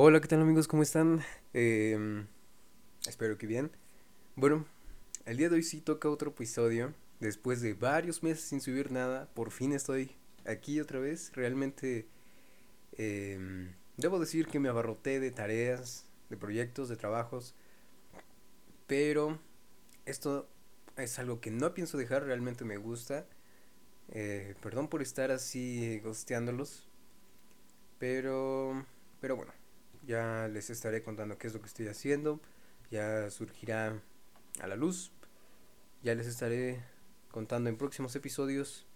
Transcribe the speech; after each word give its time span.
Hola, 0.00 0.20
¿qué 0.20 0.28
tal 0.28 0.40
amigos? 0.42 0.68
¿Cómo 0.68 0.84
están? 0.84 1.24
Em, 1.52 2.28
espero 3.08 3.36
que 3.36 3.48
bien. 3.48 3.72
Bueno, 4.36 4.64
el 5.26 5.36
día 5.38 5.48
de 5.48 5.56
hoy 5.56 5.64
sí 5.64 5.80
toca 5.80 6.08
otro 6.08 6.30
episodio. 6.30 6.94
Después 7.18 7.62
de 7.62 7.74
varios 7.74 8.22
meses 8.22 8.44
sin 8.44 8.60
subir 8.60 8.92
nada, 8.92 9.28
por 9.34 9.50
fin 9.50 9.72
estoy 9.72 10.12
aquí 10.46 10.78
otra 10.78 11.00
vez. 11.00 11.32
Realmente 11.34 12.06
em, 12.92 13.72
debo 13.96 14.20
decir 14.20 14.46
que 14.46 14.60
me 14.60 14.68
abarroté 14.68 15.18
de 15.18 15.32
tareas, 15.32 16.06
de 16.30 16.36
proyectos, 16.36 16.88
de 16.88 16.96
trabajos. 16.96 17.56
Pero 18.86 19.40
esto 20.06 20.48
es 20.96 21.18
algo 21.18 21.40
que 21.40 21.50
no 21.50 21.74
pienso 21.74 21.98
dejar, 21.98 22.22
realmente 22.22 22.64
me 22.64 22.76
gusta. 22.76 23.26
Eh, 24.10 24.54
perdón 24.62 24.86
por 24.86 25.02
estar 25.02 25.32
así 25.32 25.98
gosteándolos. 26.04 26.88
Pero, 27.98 28.86
pero 29.20 29.34
bueno, 29.34 29.52
ya 30.08 30.48
les 30.48 30.70
estaré 30.70 31.02
contando 31.02 31.36
qué 31.36 31.46
es 31.48 31.52
lo 31.52 31.60
que 31.60 31.66
estoy 31.66 31.86
haciendo. 31.86 32.40
Ya 32.90 33.30
surgirá 33.30 34.02
a 34.58 34.66
la 34.66 34.74
luz. 34.74 35.12
Ya 36.02 36.14
les 36.14 36.26
estaré 36.26 36.82
contando 37.30 37.68
en 37.68 37.76
próximos 37.76 38.16
episodios. 38.16 38.86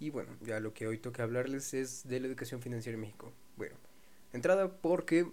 Y 0.00 0.08
bueno, 0.08 0.30
ya 0.40 0.58
lo 0.58 0.72
que 0.72 0.86
hoy 0.86 0.96
toca 0.98 1.22
hablarles 1.22 1.74
es 1.74 2.08
de 2.08 2.20
la 2.20 2.28
educación 2.28 2.62
financiera 2.62 2.94
en 2.94 3.02
México. 3.02 3.30
Bueno, 3.56 3.76
entrada 4.32 4.80
porque 4.80 5.30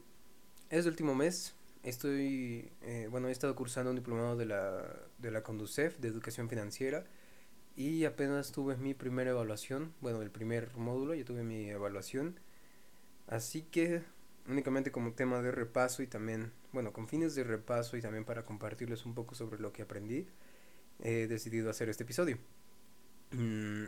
es 0.70 0.86
el 0.86 0.92
último 0.92 1.16
mes. 1.16 1.56
Estoy, 1.84 2.70
eh, 2.82 3.08
bueno, 3.10 3.30
he 3.30 3.32
estado 3.32 3.56
cursando 3.56 3.92
un 3.92 3.96
diplomado 3.96 4.36
de 4.36 4.46
la, 4.46 5.00
de 5.20 5.32
la 5.32 5.44
Conducef 5.44 5.98
de 6.00 6.10
educación 6.10 6.50
financiera. 6.50 7.06
Y 7.78 8.04
apenas 8.04 8.52
tuve 8.52 8.76
mi 8.76 8.94
primera 8.94 9.32
evaluación. 9.32 9.94
Bueno, 10.02 10.22
el 10.22 10.32
primer 10.32 10.76
módulo, 10.76 11.14
ya 11.14 11.24
tuve 11.24 11.44
mi 11.44 11.70
evaluación. 11.70 12.38
Así 13.28 13.62
que 13.62 14.04
únicamente 14.48 14.92
como 14.92 15.14
tema 15.14 15.42
de 15.42 15.52
repaso 15.52 16.04
y 16.04 16.08
también, 16.08 16.52
bueno, 16.72 16.94
con 16.94 17.08
fines 17.08 17.36
de 17.36 17.44
repaso 17.44 17.98
y 17.98 18.02
también 18.02 18.26
para 18.26 18.44
compartirles 18.44 19.06
un 19.06 19.14
poco 19.14 19.36
sobre 19.36 19.60
lo 19.60 19.72
que 19.72 19.82
aprendí, 19.82 20.28
he 21.00 21.28
decidido 21.28 21.70
hacer 21.70 21.90
este 21.90 22.04
episodio. 22.04 22.38
Mm, 23.32 23.86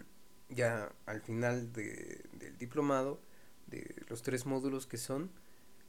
ya 0.50 0.92
al 1.06 1.22
final 1.22 1.72
de, 1.74 2.24
del 2.34 2.58
diplomado, 2.58 3.20
de 3.68 3.96
los 4.08 4.22
tres 4.22 4.46
módulos 4.46 4.88
que 4.88 4.98
son, 4.98 5.32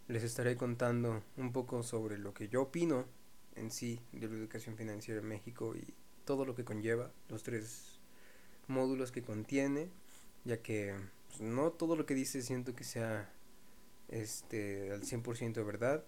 les 0.08 0.22
estaré 0.22 0.56
contando 0.56 1.22
un 1.36 1.52
poco 1.52 1.82
sobre 1.82 2.18
lo 2.18 2.34
que 2.34 2.48
yo 2.48 2.62
opino 2.62 3.06
en 3.56 3.70
sí 3.70 4.00
de 4.12 4.28
la 4.28 4.36
educación 4.36 4.76
financiera 4.76 5.20
en 5.20 5.28
México 5.28 5.74
y 5.76 5.94
todo 6.24 6.44
lo 6.44 6.54
que 6.54 6.64
conlleva, 6.64 7.10
los 7.28 7.42
tres 7.42 8.00
módulos 8.66 9.12
que 9.12 9.22
contiene, 9.22 9.90
ya 10.44 10.62
que 10.62 10.94
pues, 11.28 11.40
no 11.40 11.70
todo 11.72 11.96
lo 11.96 12.06
que 12.06 12.14
dice 12.14 12.42
siento 12.42 12.74
que 12.74 12.84
sea 12.84 13.32
este, 14.08 14.92
al 14.92 15.02
100% 15.02 15.60
de 15.60 15.62
verdad. 15.62 16.04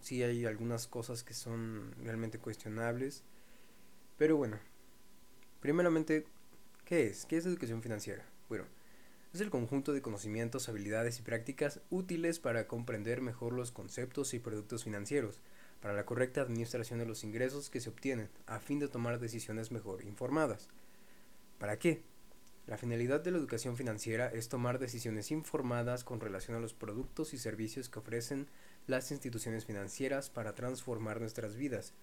Sí 0.00 0.22
hay 0.22 0.46
algunas 0.46 0.86
cosas 0.86 1.24
que 1.24 1.34
son 1.34 1.94
realmente 2.02 2.38
cuestionables. 2.38 3.24
Pero 4.16 4.36
bueno, 4.36 4.58
primeramente, 5.60 6.26
¿qué 6.84 7.06
es? 7.06 7.26
¿Qué 7.26 7.36
es 7.36 7.46
educación 7.46 7.82
financiera? 7.82 8.24
Bueno, 8.48 8.64
es 9.32 9.40
el 9.40 9.50
conjunto 9.50 9.92
de 9.92 10.02
conocimientos, 10.02 10.68
habilidades 10.68 11.18
y 11.18 11.22
prácticas 11.22 11.80
útiles 11.90 12.38
para 12.38 12.66
comprender 12.66 13.20
mejor 13.20 13.52
los 13.52 13.72
conceptos 13.72 14.32
y 14.34 14.38
productos 14.38 14.84
financieros, 14.84 15.40
para 15.80 15.94
la 15.94 16.06
correcta 16.06 16.40
administración 16.40 16.98
de 16.98 17.06
los 17.06 17.24
ingresos 17.24 17.70
que 17.70 17.80
se 17.80 17.90
obtienen, 17.90 18.30
a 18.46 18.58
fin 18.58 18.78
de 18.78 18.88
tomar 18.88 19.20
decisiones 19.20 19.70
mejor 19.70 20.02
informadas. 20.04 20.68
¿Para 21.58 21.78
qué? 21.78 22.02
La 22.68 22.76
finalidad 22.76 23.22
de 23.22 23.30
la 23.30 23.38
educación 23.38 23.78
financiera 23.78 24.28
es 24.28 24.50
tomar 24.50 24.78
decisiones 24.78 25.30
informadas 25.30 26.04
con 26.04 26.20
relación 26.20 26.54
a 26.54 26.60
los 26.60 26.74
productos 26.74 27.32
y 27.32 27.38
servicios 27.38 27.88
que 27.88 27.98
ofrecen 27.98 28.46
las 28.86 29.10
instituciones 29.10 29.64
financieras 29.64 30.28
para 30.28 30.54
transformar 30.54 31.18
nuestras 31.18 31.56
vidas. 31.56 31.94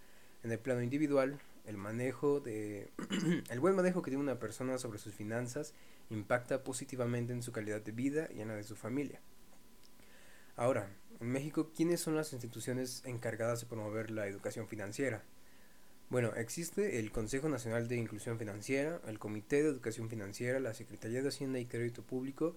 En 0.41 0.51
el 0.51 0.57
plano 0.57 0.81
individual, 0.81 1.39
el 1.65 1.77
manejo 1.77 2.39
de 2.39 2.89
el 3.51 3.59
buen 3.59 3.75
manejo 3.75 4.01
que 4.01 4.09
tiene 4.09 4.23
una 4.23 4.39
persona 4.39 4.79
sobre 4.79 4.97
sus 4.97 5.13
finanzas 5.13 5.75
impacta 6.09 6.63
positivamente 6.63 7.31
en 7.31 7.43
su 7.43 7.51
calidad 7.51 7.81
de 7.81 7.91
vida 7.91 8.27
y 8.33 8.41
en 8.41 8.47
la 8.47 8.55
de 8.55 8.63
su 8.63 8.75
familia. 8.75 9.21
Ahora, 10.55 10.89
en 11.19 11.27
México, 11.27 11.73
¿quiénes 11.75 12.01
son 12.01 12.15
las 12.15 12.33
instituciones 12.33 13.03
encargadas 13.05 13.61
de 13.61 13.67
promover 13.67 14.09
la 14.09 14.25
educación 14.25 14.67
financiera? 14.67 15.23
Bueno, 16.09 16.33
existe 16.35 16.99
el 16.99 17.11
Consejo 17.11 17.49
Nacional 17.49 17.87
de 17.87 17.97
Inclusión 17.97 18.37
Financiera, 18.37 19.01
el 19.07 19.17
Comité 19.17 19.63
de 19.63 19.69
Educación 19.69 20.07
Financiera, 20.07 20.59
la 20.59 20.75
Secretaría 20.75 21.21
de 21.23 21.29
Hacienda 21.29 21.59
y 21.59 21.65
Crédito 21.65 22.03
Público, 22.03 22.55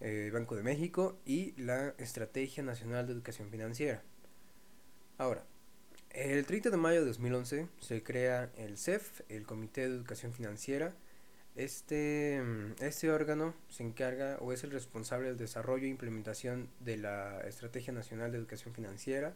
eh, 0.00 0.30
Banco 0.32 0.54
de 0.54 0.62
México 0.62 1.18
y 1.24 1.52
la 1.60 1.94
Estrategia 1.96 2.62
Nacional 2.62 3.06
de 3.06 3.14
Educación 3.14 3.50
Financiera. 3.50 4.02
Ahora, 5.16 5.44
el 6.10 6.44
30 6.44 6.70
de 6.70 6.76
mayo 6.76 7.00
de 7.00 7.06
2011 7.06 7.68
se 7.80 8.02
crea 8.02 8.50
el 8.56 8.76
CEF, 8.76 9.22
el 9.30 9.46
Comité 9.46 9.88
de 9.88 9.96
Educación 9.96 10.34
Financiera. 10.34 10.94
Este, 11.56 12.42
este 12.80 13.10
órgano 13.10 13.54
se 13.70 13.82
encarga 13.82 14.36
o 14.40 14.52
es 14.52 14.62
el 14.62 14.72
responsable 14.72 15.28
del 15.28 15.38
desarrollo 15.38 15.86
e 15.86 15.88
implementación 15.88 16.68
de 16.80 16.98
la 16.98 17.40
Estrategia 17.48 17.92
Nacional 17.94 18.30
de 18.30 18.38
Educación 18.38 18.74
Financiera, 18.74 19.34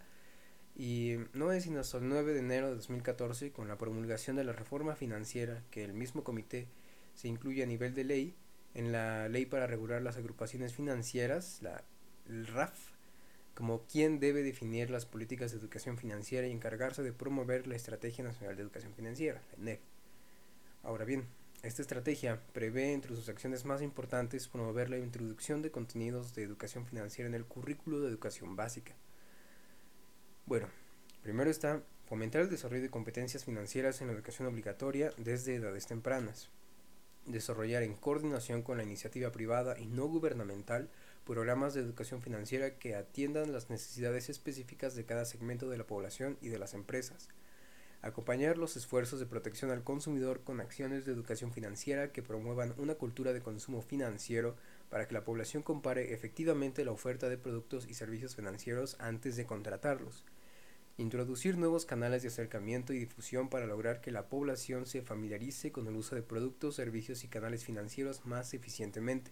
y 0.76 1.16
no 1.32 1.52
es 1.52 1.64
sino 1.64 1.80
hasta 1.80 1.98
el 1.98 2.08
9 2.08 2.32
de 2.32 2.38
enero 2.40 2.68
de 2.68 2.76
2014, 2.76 3.50
con 3.50 3.68
la 3.68 3.78
promulgación 3.78 4.36
de 4.36 4.44
la 4.44 4.52
reforma 4.52 4.94
financiera, 4.94 5.62
que 5.70 5.84
el 5.84 5.92
mismo 5.92 6.22
comité 6.22 6.68
se 7.14 7.28
incluye 7.28 7.62
a 7.62 7.66
nivel 7.66 7.94
de 7.94 8.04
ley 8.04 8.34
en 8.74 8.92
la 8.92 9.28
ley 9.28 9.44
para 9.46 9.66
regular 9.66 10.02
las 10.02 10.16
agrupaciones 10.16 10.74
financieras, 10.74 11.60
la 11.62 11.82
RAF, 12.26 12.78
como 13.54 13.82
quien 13.86 14.20
debe 14.20 14.44
definir 14.44 14.88
las 14.88 15.04
políticas 15.04 15.50
de 15.50 15.58
educación 15.58 15.98
financiera 15.98 16.46
y 16.46 16.52
encargarse 16.52 17.02
de 17.02 17.12
promover 17.12 17.66
la 17.66 17.74
Estrategia 17.74 18.22
Nacional 18.22 18.54
de 18.54 18.62
Educación 18.62 18.94
Financiera, 18.94 19.42
la 19.50 19.58
ENEF. 19.58 19.80
Ahora 20.84 21.04
bien, 21.04 21.26
esta 21.64 21.82
estrategia 21.82 22.40
prevé 22.52 22.92
entre 22.92 23.16
sus 23.16 23.28
acciones 23.28 23.64
más 23.64 23.82
importantes 23.82 24.46
promover 24.46 24.90
la 24.90 24.98
introducción 24.98 25.60
de 25.60 25.72
contenidos 25.72 26.34
de 26.34 26.44
educación 26.44 26.86
financiera 26.86 27.28
en 27.28 27.34
el 27.34 27.46
currículo 27.46 27.98
de 28.00 28.08
educación 28.08 28.54
básica 28.54 28.94
bueno, 30.48 30.66
primero 31.22 31.50
está 31.50 31.82
fomentar 32.06 32.40
el 32.40 32.48
desarrollo 32.48 32.80
de 32.80 32.88
competencias 32.88 33.44
financieras 33.44 34.00
en 34.00 34.06
la 34.06 34.14
educación 34.14 34.48
obligatoria 34.48 35.12
desde 35.18 35.56
edades 35.56 35.86
tempranas. 35.86 36.48
Desarrollar 37.26 37.82
en 37.82 37.94
coordinación 37.94 38.62
con 38.62 38.78
la 38.78 38.82
iniciativa 38.82 39.30
privada 39.30 39.78
y 39.78 39.84
no 39.84 40.06
gubernamental 40.06 40.88
programas 41.26 41.74
de 41.74 41.82
educación 41.82 42.22
financiera 42.22 42.78
que 42.78 42.94
atiendan 42.94 43.52
las 43.52 43.68
necesidades 43.68 44.30
específicas 44.30 44.94
de 44.94 45.04
cada 45.04 45.26
segmento 45.26 45.68
de 45.68 45.76
la 45.76 45.86
población 45.86 46.38
y 46.40 46.48
de 46.48 46.58
las 46.58 46.72
empresas. 46.72 47.28
Acompañar 48.00 48.56
los 48.56 48.74
esfuerzos 48.78 49.20
de 49.20 49.26
protección 49.26 49.70
al 49.70 49.84
consumidor 49.84 50.44
con 50.44 50.62
acciones 50.62 51.04
de 51.04 51.12
educación 51.12 51.52
financiera 51.52 52.10
que 52.10 52.22
promuevan 52.22 52.72
una 52.78 52.94
cultura 52.94 53.34
de 53.34 53.42
consumo 53.42 53.82
financiero 53.82 54.56
para 54.88 55.06
que 55.06 55.12
la 55.12 55.24
población 55.24 55.62
compare 55.62 56.14
efectivamente 56.14 56.86
la 56.86 56.92
oferta 56.92 57.28
de 57.28 57.36
productos 57.36 57.86
y 57.86 57.92
servicios 57.92 58.34
financieros 58.34 58.96
antes 58.98 59.36
de 59.36 59.44
contratarlos 59.44 60.24
Introducir 61.00 61.56
nuevos 61.56 61.86
canales 61.86 62.22
de 62.22 62.28
acercamiento 62.28 62.92
y 62.92 62.98
difusión 62.98 63.48
para 63.48 63.66
lograr 63.66 64.00
que 64.00 64.10
la 64.10 64.26
población 64.26 64.84
se 64.84 65.00
familiarice 65.00 65.70
con 65.70 65.86
el 65.86 65.94
uso 65.94 66.16
de 66.16 66.24
productos, 66.24 66.74
servicios 66.74 67.22
y 67.22 67.28
canales 67.28 67.64
financieros 67.64 68.26
más 68.26 68.52
eficientemente. 68.52 69.30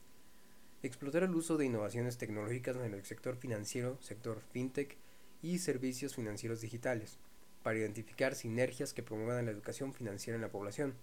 Explotar 0.85 1.25
el 1.25 1.35
uso 1.35 1.57
de 1.57 1.67
innovaciones 1.67 2.19
tecnológicas 2.19 2.77
en 2.77 2.95
el 2.95 3.05
sector 3.05 3.35
financiero, 3.35 3.99
sector 4.01 4.43
fintech 4.53 4.97
y 5.43 5.59
servicios 5.59 6.15
financieros 6.15 6.61
digitales, 6.61 7.19
para 7.65 7.79
identificar 7.79 8.37
sinergias 8.37 8.95
que 8.95 9.03
promuevan 9.03 9.47
la 9.47 9.51
educación 9.51 9.93
financiera 9.93 10.37
en 10.37 10.43
la 10.43 10.53
población. 10.53 10.95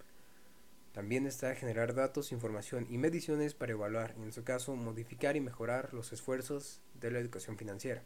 También 0.92 1.26
está 1.26 1.54
generar 1.56 1.92
datos, 1.92 2.32
información 2.32 2.86
y 2.88 2.96
mediciones 2.96 3.52
para 3.52 3.72
evaluar 3.72 4.14
y 4.18 4.22
en 4.22 4.32
su 4.32 4.44
caso 4.44 4.74
modificar 4.76 5.36
y 5.36 5.40
mejorar 5.40 5.92
los 5.92 6.14
esfuerzos 6.14 6.80
de 6.98 7.10
la 7.10 7.18
educación 7.18 7.58
financiera. 7.58 8.02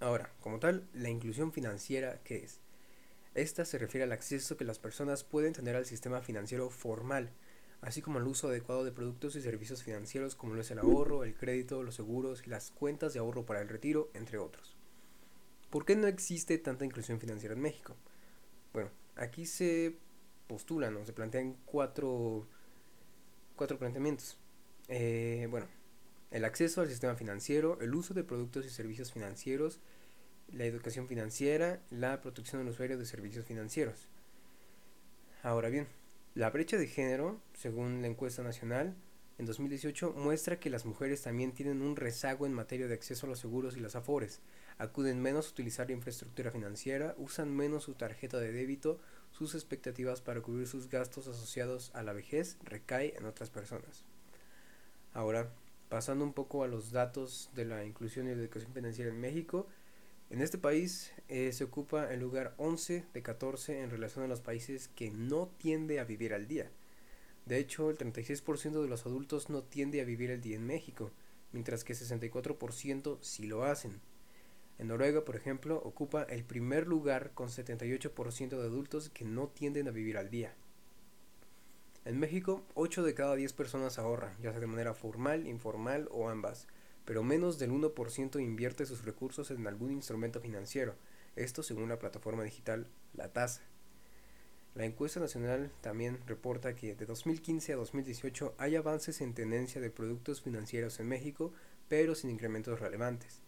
Ahora, 0.00 0.32
como 0.40 0.60
tal, 0.60 0.86
la 0.92 1.08
inclusión 1.08 1.52
financiera, 1.52 2.20
¿qué 2.22 2.44
es? 2.44 2.60
Esta 3.34 3.64
se 3.64 3.78
refiere 3.78 4.04
al 4.04 4.12
acceso 4.12 4.56
que 4.56 4.64
las 4.64 4.78
personas 4.78 5.24
pueden 5.24 5.52
tener 5.52 5.76
al 5.76 5.86
sistema 5.86 6.20
financiero 6.20 6.70
formal, 6.70 7.30
así 7.80 8.00
como 8.00 8.18
al 8.18 8.26
uso 8.26 8.48
adecuado 8.48 8.84
de 8.84 8.92
productos 8.92 9.36
y 9.36 9.42
servicios 9.42 9.82
financieros 9.82 10.34
como 10.34 10.54
lo 10.54 10.60
es 10.60 10.70
el 10.70 10.78
ahorro, 10.78 11.24
el 11.24 11.34
crédito, 11.34 11.82
los 11.82 11.96
seguros 11.96 12.46
las 12.46 12.70
cuentas 12.70 13.12
de 13.12 13.18
ahorro 13.18 13.44
para 13.44 13.60
el 13.60 13.68
retiro, 13.68 14.10
entre 14.14 14.38
otros. 14.38 14.76
¿Por 15.70 15.84
qué 15.84 15.96
no 15.96 16.06
existe 16.06 16.58
tanta 16.58 16.84
inclusión 16.84 17.20
financiera 17.20 17.54
en 17.54 17.60
México? 17.60 17.96
Bueno, 18.72 18.90
aquí 19.16 19.46
se 19.46 19.96
postulan 20.46 20.96
o 20.96 21.04
se 21.04 21.12
plantean 21.12 21.56
cuatro, 21.66 22.46
cuatro 23.54 23.78
planteamientos. 23.78 24.38
Eh, 24.88 25.46
bueno, 25.50 25.66
el 26.30 26.44
acceso 26.44 26.80
al 26.80 26.88
sistema 26.88 27.14
financiero, 27.14 27.78
el 27.80 27.94
uso 27.94 28.14
de 28.14 28.24
productos 28.24 28.66
y 28.66 28.70
servicios 28.70 29.12
financieros, 29.12 29.80
la 30.52 30.64
educación 30.64 31.08
financiera, 31.08 31.80
la 31.90 32.20
protección 32.20 32.62
del 32.62 32.72
usuario 32.72 32.98
de 32.98 33.06
servicios 33.06 33.46
financieros. 33.46 34.08
Ahora 35.42 35.68
bien, 35.68 35.86
la 36.34 36.50
brecha 36.50 36.76
de 36.76 36.86
género, 36.86 37.40
según 37.54 38.02
la 38.02 38.08
encuesta 38.08 38.42
nacional, 38.42 38.94
en 39.38 39.46
2018 39.46 40.14
muestra 40.16 40.58
que 40.58 40.68
las 40.68 40.84
mujeres 40.84 41.22
también 41.22 41.52
tienen 41.52 41.80
un 41.80 41.96
rezago 41.96 42.44
en 42.44 42.52
materia 42.52 42.88
de 42.88 42.94
acceso 42.94 43.26
a 43.26 43.28
los 43.28 43.38
seguros 43.38 43.76
y 43.76 43.80
las 43.80 43.94
afores, 43.94 44.40
acuden 44.78 45.22
menos 45.22 45.46
a 45.46 45.50
utilizar 45.50 45.86
la 45.86 45.94
infraestructura 45.94 46.50
financiera, 46.50 47.14
usan 47.18 47.54
menos 47.54 47.84
su 47.84 47.94
tarjeta 47.94 48.38
de 48.38 48.52
débito, 48.52 49.00
sus 49.30 49.54
expectativas 49.54 50.20
para 50.20 50.40
cubrir 50.40 50.66
sus 50.66 50.88
gastos 50.88 51.28
asociados 51.28 51.92
a 51.94 52.02
la 52.02 52.12
vejez 52.12 52.56
recae 52.64 53.14
en 53.16 53.26
otras 53.26 53.50
personas. 53.50 54.04
Ahora, 55.14 55.50
pasando 55.88 56.24
un 56.24 56.32
poco 56.32 56.64
a 56.64 56.68
los 56.68 56.90
datos 56.90 57.50
de 57.54 57.64
la 57.64 57.84
inclusión 57.84 58.26
y 58.26 58.34
la 58.34 58.42
educación 58.42 58.72
financiera 58.72 59.10
en 59.10 59.20
México, 59.20 59.66
en 60.30 60.42
este 60.42 60.58
país 60.58 61.12
eh, 61.28 61.52
se 61.52 61.64
ocupa 61.64 62.12
el 62.12 62.20
lugar 62.20 62.54
11 62.58 63.06
de 63.14 63.22
14 63.22 63.80
en 63.80 63.90
relación 63.90 64.24
a 64.24 64.28
los 64.28 64.42
países 64.42 64.88
que 64.88 65.10
no 65.10 65.48
tiende 65.56 66.00
a 66.00 66.04
vivir 66.04 66.34
al 66.34 66.46
día. 66.46 66.70
De 67.46 67.58
hecho, 67.58 67.88
el 67.88 67.96
36% 67.96 68.82
de 68.82 68.88
los 68.88 69.06
adultos 69.06 69.48
no 69.48 69.62
tiende 69.62 70.02
a 70.02 70.04
vivir 70.04 70.30
el 70.30 70.42
día 70.42 70.56
en 70.56 70.66
México, 70.66 71.12
mientras 71.52 71.82
que 71.82 71.94
el 71.94 71.98
64% 71.98 73.18
sí 73.22 73.46
lo 73.46 73.64
hacen. 73.64 74.02
En 74.78 74.88
Noruega, 74.88 75.24
por 75.24 75.34
ejemplo, 75.34 75.80
ocupa 75.82 76.24
el 76.24 76.44
primer 76.44 76.86
lugar 76.86 77.32
con 77.32 77.48
78% 77.48 78.50
de 78.50 78.62
adultos 78.62 79.08
que 79.08 79.24
no 79.24 79.48
tienden 79.48 79.88
a 79.88 79.92
vivir 79.92 80.18
al 80.18 80.28
día. 80.28 80.54
En 82.08 82.18
México, 82.18 82.64
8 82.72 83.02
de 83.02 83.12
cada 83.12 83.36
10 83.36 83.52
personas 83.52 83.98
ahorran, 83.98 84.32
ya 84.40 84.50
sea 84.50 84.60
de 84.60 84.66
manera 84.66 84.94
formal, 84.94 85.46
informal 85.46 86.08
o 86.10 86.30
ambas, 86.30 86.66
pero 87.04 87.22
menos 87.22 87.58
del 87.58 87.70
1% 87.70 88.40
invierte 88.40 88.86
sus 88.86 89.04
recursos 89.04 89.50
en 89.50 89.66
algún 89.66 89.92
instrumento 89.92 90.40
financiero, 90.40 90.94
esto 91.36 91.62
según 91.62 91.90
la 91.90 91.98
plataforma 91.98 92.44
digital 92.44 92.86
La 93.12 93.30
Tasa. 93.34 93.60
La 94.74 94.86
encuesta 94.86 95.20
nacional 95.20 95.70
también 95.82 96.18
reporta 96.26 96.74
que 96.74 96.94
de 96.94 97.04
2015 97.04 97.74
a 97.74 97.76
2018 97.76 98.54
hay 98.56 98.76
avances 98.76 99.20
en 99.20 99.34
tendencia 99.34 99.78
de 99.78 99.90
productos 99.90 100.40
financieros 100.40 101.00
en 101.00 101.08
México, 101.08 101.52
pero 101.88 102.14
sin 102.14 102.30
incrementos 102.30 102.80
relevantes. 102.80 103.42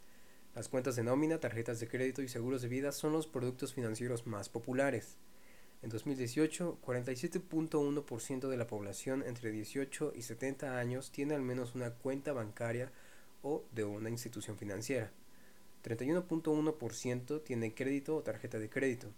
Las 0.54 0.68
cuentas 0.68 0.96
de 0.96 1.04
nómina, 1.04 1.40
tarjetas 1.40 1.80
de 1.80 1.88
crédito 1.88 2.20
y 2.20 2.28
seguros 2.28 2.60
de 2.60 2.68
vida 2.68 2.92
son 2.92 3.12
los 3.14 3.26
productos 3.26 3.72
financieros 3.72 4.26
más 4.26 4.50
populares. 4.50 5.16
En 5.82 5.88
2018, 5.88 6.78
47.1% 6.84 8.48
de 8.48 8.56
la 8.56 8.66
población 8.66 9.22
entre 9.26 9.50
18 9.50 10.12
y 10.14 10.22
70 10.22 10.78
años 10.78 11.10
tiene 11.10 11.34
al 11.34 11.42
menos 11.42 11.74
una 11.74 11.90
cuenta 11.90 12.32
bancaria 12.34 12.92
o 13.42 13.64
de 13.72 13.84
una 13.84 14.10
institución 14.10 14.58
financiera. 14.58 15.10
31.1% 15.82 17.42
tiene 17.42 17.74
crédito 17.74 18.16
o 18.16 18.22
tarjeta 18.22 18.58
de 18.58 18.68
crédito. 18.68 19.08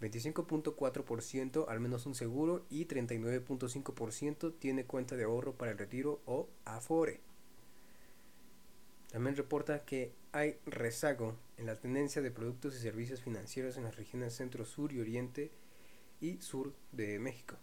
25.4% 0.00 1.66
al 1.68 1.80
menos 1.80 2.06
un 2.06 2.14
seguro 2.14 2.64
y 2.70 2.86
39.5% 2.86 4.54
tiene 4.58 4.84
cuenta 4.84 5.16
de 5.16 5.24
ahorro 5.24 5.54
para 5.54 5.72
el 5.72 5.78
retiro 5.78 6.20
o 6.24 6.48
Afore. 6.64 7.20
También 9.10 9.36
reporta 9.36 9.84
que 9.84 10.12
hay 10.32 10.56
rezago 10.64 11.36
en 11.56 11.66
la 11.66 11.76
tendencia 11.76 12.22
de 12.22 12.30
productos 12.30 12.76
y 12.76 12.78
servicios 12.78 13.20
financieros 13.20 13.76
en 13.76 13.84
las 13.84 13.96
regiones 13.96 14.34
centro, 14.34 14.64
sur 14.64 14.92
y 14.92 15.00
oriente 15.00 15.50
y 16.20 16.40
sur 16.40 16.74
de 16.92 17.18
México. 17.18 17.56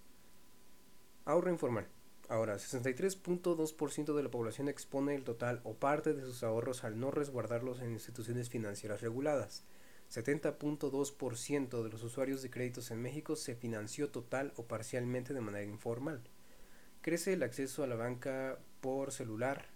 Ahorro 1.26 1.50
informal. 1.50 1.88
Ahora, 2.28 2.56
63.2% 2.56 4.16
de 4.16 4.24
la 4.24 4.32
población 4.32 4.68
expone 4.68 5.14
el 5.14 5.24
total 5.24 5.62
o 5.64 5.76
parte 5.76 6.14
de 6.14 6.22
sus 6.24 6.44
ahorros 6.44 6.84
al 6.84 7.00
no 7.00 7.12
resguardarlos 7.12 7.82
en 7.82 7.92
instituciones 7.92 8.50
financieras 8.50 9.02
reguladas. 9.02 9.64
70.2% 10.12 11.84
de 11.84 11.90
los 11.90 12.04
usuarios 12.04 12.42
de 12.42 12.50
créditos 12.50 12.92
en 12.92 13.02
México 13.02 13.36
se 13.36 13.56
financió 13.56 14.10
total 14.10 14.54
o 14.56 14.64
parcialmente 14.64 15.34
de 15.34 15.42
manera 15.42 15.66
informal. 15.66 16.22
Crece 17.02 17.34
el 17.34 17.44
acceso 17.44 17.84
a 17.84 17.88
la 17.88 17.96
banca 17.96 18.58
por 18.82 19.12
celular. 19.12 19.68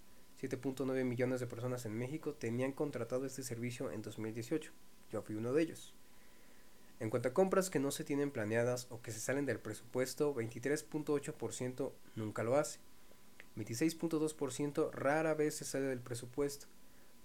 7.9 0.42 1.04
millones 1.04 1.40
de 1.40 1.48
personas 1.48 1.86
en 1.86 1.98
México 1.98 2.34
tenían 2.34 2.72
contratado 2.72 3.26
este 3.26 3.44
servicio 3.44 3.92
en 3.92 4.02
2018. 4.02 4.72
Yo 5.12 5.22
fui 5.22 5.36
uno 5.36 5.54
de 5.54 5.64
ellos. 5.64 5.94
En 7.00 7.10
cuanto 7.10 7.30
a 7.30 7.34
compras 7.34 7.69
que 7.69 7.80
no 7.80 7.92
se 7.92 8.04
tienen 8.04 8.31
planeadas 8.31 8.88
o 8.90 9.01
que 9.01 9.12
se 9.12 9.19
salen 9.19 9.46
del 9.46 9.60
presupuesto, 9.60 10.36
23.8% 10.36 11.94
nunca 12.16 12.44
lo 12.44 12.57
hace. 12.57 12.80
26.2% 13.56 14.92
rara 14.92 15.34
vez 15.34 15.56
se 15.56 15.66
sale 15.66 15.86
del 15.86 16.01
presupuesto. 16.01 16.68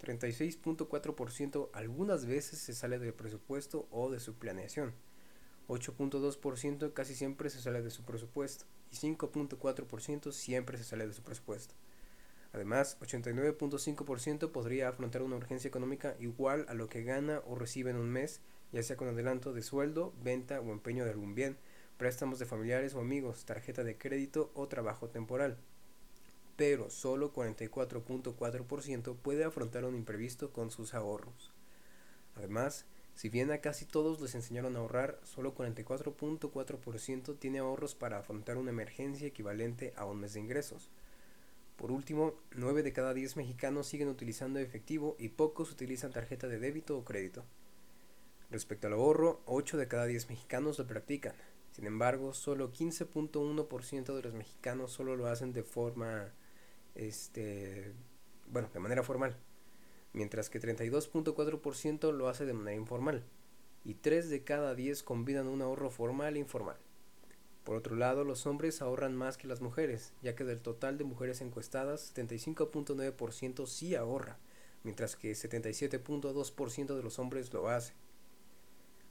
36.4% 0.01 1.71
algunas 1.73 2.27
veces 2.27 2.59
se 2.59 2.75
sale 2.75 2.99
del 2.99 3.15
presupuesto 3.15 3.89
o 3.91 4.11
de 4.11 4.21
su 4.21 4.35
planeación. 4.35 4.95
8.2% 5.69 6.93
casi 6.93 7.15
siempre 7.15 7.51
se 7.51 7.61
sale 7.61 7.83
de 7.83 7.91
su 7.91 8.05
presupuesto 8.05 8.67
y 8.91 8.97
5.4% 8.97 10.33
siempre 10.33 10.79
se 10.79 10.85
sale 10.85 11.07
de 11.07 11.15
su 11.15 11.23
presupuesto. 11.23 11.75
Además, 12.53 12.99
89.5% 13.01 14.53
podría 14.53 14.89
afrontar 14.89 15.23
una 15.23 15.37
urgencia 15.37 15.67
económica 15.67 16.15
igual 16.21 16.67
a 16.69 16.75
lo 16.75 16.89
que 16.89 17.03
gana 17.03 17.43
o 17.47 17.57
recibe 17.57 17.91
en 17.91 17.97
un 17.97 18.11
mes, 18.11 18.41
ya 18.75 18.83
sea 18.83 18.99
con 18.99 19.09
adelanto 19.09 19.55
de 19.55 19.63
sueldo, 19.63 20.13
venta 20.23 20.61
o 20.61 20.71
empeño 20.71 21.07
de 21.07 21.13
algún 21.13 21.35
bien, 21.35 21.57
préstamos 21.97 22.39
de 22.39 22.45
familiares 22.45 22.95
o 22.95 23.01
amigos, 23.01 23.47
tarjeta 23.47 23.85
de 23.85 23.97
crédito 23.97 24.51
o 24.55 24.69
trabajo 24.69 25.09
temporal 25.09 25.57
pero 26.57 26.91
solo 26.91 27.33
44.4% 27.33 29.17
puede 29.17 29.45
afrontar 29.45 29.85
un 29.85 29.95
imprevisto 29.95 30.53
con 30.53 30.71
sus 30.71 30.95
ahorros. 30.95 31.53
Además, 32.37 32.87
si 33.15 33.29
bien 33.29 33.51
a 33.51 33.59
casi 33.59 33.85
todos 33.85 34.21
les 34.21 34.35
enseñaron 34.35 34.77
a 34.77 34.81
ahorrar, 34.81 35.21
solo 35.25 35.55
44.4% 35.55 37.39
tiene 37.39 37.59
ahorros 37.59 37.95
para 37.95 38.19
afrontar 38.19 38.57
una 38.57 38.71
emergencia 38.71 39.27
equivalente 39.27 39.93
a 39.97 40.05
un 40.05 40.21
mes 40.21 40.35
de 40.35 40.41
ingresos. 40.41 40.91
Por 41.77 41.91
último, 41.91 42.35
9 42.53 42.83
de 42.85 42.93
cada 42.93 43.15
10 43.15 43.37
mexicanos 43.37 43.89
siguen 43.89 44.09
utilizando 44.09 44.61
efectivo 44.61 45.17
y 45.19 45.31
pocos 45.31 45.73
utilizan 45.73 46.13
tarjeta 46.13 46.47
de 46.47 46.61
débito 46.61 46.97
o 46.97 47.05
crédito. 47.05 47.45
Respecto 48.51 48.87
al 48.87 48.93
ahorro, 48.93 49.41
8 49.47 49.77
de 49.77 49.89
cada 49.89 50.07
10 50.07 50.29
mexicanos 50.29 50.79
lo 50.79 50.87
practican. 50.87 51.35
Sin 51.73 51.87
embargo, 51.87 52.35
solo 52.35 52.73
15.1% 52.73 54.15
de 54.15 54.23
los 54.23 54.35
mexicanos 54.35 54.93
solo 54.93 55.17
lo 55.17 55.27
hacen 55.27 55.53
de 55.53 55.65
forma 55.65 56.33
este, 56.95 57.93
bueno, 58.49 58.69
de 58.73 58.81
manera 58.81 59.03
formal, 59.03 59.37
mientras 60.13 60.51
que 60.51 60.61
32.4% 60.61 62.13
lo 62.13 62.29
hace 62.29 62.47
de 62.47 62.53
manera 62.53 62.77
informal 62.77 63.25
y 63.85 63.95
3 63.95 64.31
de 64.31 64.45
cada 64.45 64.75
10 64.75 65.03
combinan 65.03 65.49
un 65.49 65.63
ahorro 65.63 65.91
formal 65.91 66.37
e 66.37 66.39
informal. 66.39 66.77
Por 67.65 67.77
otro 67.77 67.97
lado, 67.97 68.25
los 68.25 68.47
hombres 68.47 68.83
ahorran 68.83 69.17
más 69.17 69.37
que 69.37 69.47
las 69.47 69.61
mujeres, 69.61 70.13
ya 70.23 70.35
que 70.35 70.45
del 70.45 70.61
total 70.61 70.99
de 70.99 71.05
mujeres 71.05 71.41
encuestadas, 71.41 72.15
75.9% 72.15 73.67
sí 73.67 73.95
ahorra, 73.95 74.39
mientras 74.83 75.17
que 75.17 75.33
77.2% 75.33 76.95
de 76.95 77.03
los 77.03 77.19
hombres 77.19 77.53
lo 77.53 77.69
hace. 77.69 77.95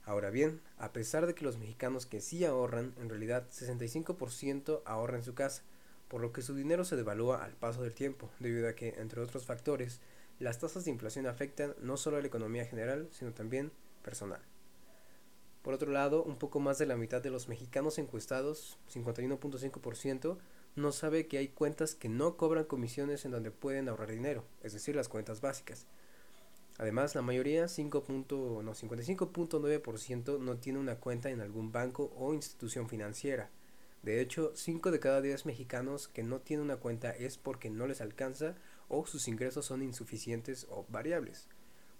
Ahora 0.06 0.30
bien, 0.30 0.60
a 0.76 0.92
pesar 0.92 1.26
de 1.26 1.34
que 1.34 1.44
los 1.44 1.56
mexicanos 1.56 2.04
que 2.04 2.20
sí 2.20 2.44
ahorran, 2.44 2.94
en 3.00 3.08
realidad 3.08 3.48
65% 3.50 4.82
ahorran 4.84 5.20
en 5.20 5.24
su 5.24 5.34
casa, 5.34 5.62
por 6.08 6.20
lo 6.20 6.32
que 6.32 6.42
su 6.42 6.54
dinero 6.54 6.84
se 6.84 6.96
devalúa 6.96 7.42
al 7.42 7.52
paso 7.52 7.82
del 7.82 7.94
tiempo, 7.94 8.30
debido 8.38 8.68
a 8.68 8.74
que, 8.74 8.94
entre 8.98 9.22
otros 9.22 9.46
factores, 9.46 10.00
las 10.38 10.58
tasas 10.58 10.84
de 10.84 10.90
inflación 10.90 11.26
afectan 11.26 11.74
no 11.80 11.96
solo 11.96 12.18
a 12.18 12.20
la 12.20 12.26
economía 12.26 12.66
general, 12.66 13.08
sino 13.12 13.32
también 13.32 13.72
personal. 14.02 14.42
Por 15.62 15.72
otro 15.72 15.90
lado, 15.90 16.22
un 16.22 16.36
poco 16.36 16.60
más 16.60 16.76
de 16.76 16.84
la 16.84 16.96
mitad 16.96 17.22
de 17.22 17.30
los 17.30 17.48
mexicanos 17.48 17.98
encuestados, 17.98 18.78
51.5%, 18.92 20.36
no 20.76 20.92
sabe 20.92 21.26
que 21.26 21.38
hay 21.38 21.48
cuentas 21.48 21.94
que 21.94 22.10
no 22.10 22.36
cobran 22.36 22.64
comisiones 22.64 23.24
en 23.24 23.30
donde 23.30 23.50
pueden 23.50 23.88
ahorrar 23.88 24.10
dinero, 24.10 24.44
es 24.62 24.74
decir, 24.74 24.94
las 24.94 25.08
cuentas 25.08 25.40
básicas. 25.40 25.86
Además, 26.78 27.14
la 27.14 27.22
mayoría, 27.22 27.66
55.9%, 27.66 30.40
no 30.40 30.56
tiene 30.56 30.80
una 30.80 30.96
cuenta 30.96 31.30
en 31.30 31.40
algún 31.40 31.70
banco 31.70 32.12
o 32.16 32.34
institución 32.34 32.88
financiera. 32.88 33.48
De 34.02 34.20
hecho, 34.20 34.50
5 34.54 34.90
de 34.90 34.98
cada 35.00 35.22
10 35.22 35.46
mexicanos 35.46 36.08
que 36.08 36.22
no 36.22 36.40
tienen 36.40 36.64
una 36.64 36.76
cuenta 36.76 37.10
es 37.10 37.38
porque 37.38 37.70
no 37.70 37.86
les 37.86 38.00
alcanza 38.00 38.56
o 38.88 39.06
sus 39.06 39.28
ingresos 39.28 39.66
son 39.66 39.82
insuficientes 39.82 40.66
o 40.68 40.84
variables. 40.90 41.46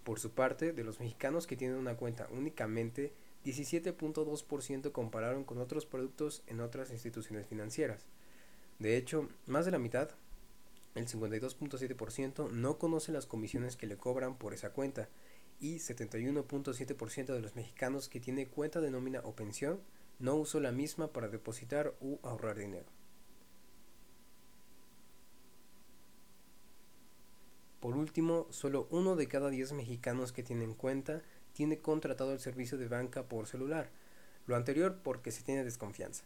Por 0.03 0.19
su 0.19 0.31
parte, 0.31 0.71
de 0.71 0.83
los 0.83 0.99
mexicanos 0.99 1.47
que 1.47 1.57
tienen 1.57 1.77
una 1.77 1.97
cuenta 1.97 2.27
únicamente, 2.31 3.11
17.2% 3.43 4.91
compararon 4.91 5.45
con 5.45 5.57
otros 5.57 5.87
productos 5.87 6.43
en 6.47 6.59
otras 6.59 6.91
instituciones 6.91 7.47
financieras. 7.47 8.05
De 8.77 8.97
hecho, 8.97 9.29
más 9.47 9.65
de 9.65 9.71
la 9.71 9.79
mitad, 9.79 10.11
el 10.95 11.07
52.7%, 11.07 12.49
no 12.51 12.79
conoce 12.79 13.11
las 13.11 13.25
comisiones 13.25 13.75
que 13.75 13.87
le 13.87 13.97
cobran 13.97 14.37
por 14.37 14.53
esa 14.53 14.71
cuenta 14.71 15.09
y 15.59 15.75
71.7% 15.75 17.33
de 17.33 17.41
los 17.41 17.55
mexicanos 17.55 18.09
que 18.09 18.19
tiene 18.19 18.47
cuenta 18.47 18.81
de 18.81 18.91
nómina 18.91 19.21
o 19.23 19.35
pensión 19.35 19.79
no 20.19 20.35
usó 20.35 20.59
la 20.59 20.71
misma 20.71 21.11
para 21.11 21.27
depositar 21.27 21.93
u 21.99 22.17
ahorrar 22.23 22.57
dinero. 22.57 22.85
Por 27.81 27.95
último, 27.95 28.47
solo 28.49 28.87
uno 28.89 29.15
de 29.15 29.27
cada 29.27 29.49
diez 29.49 29.71
mexicanos 29.73 30.31
que 30.31 30.43
tienen 30.43 30.73
cuenta 30.73 31.21
tiene 31.53 31.79
contratado 31.79 32.33
el 32.33 32.39
servicio 32.39 32.77
de 32.77 32.87
banca 32.87 33.27
por 33.27 33.47
celular, 33.47 33.91
lo 34.47 34.55
anterior 34.55 34.99
porque 35.03 35.31
se 35.31 35.43
tiene 35.43 35.63
desconfianza. 35.63 36.23